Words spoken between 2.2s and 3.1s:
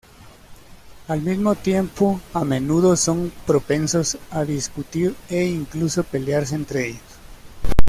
a menudo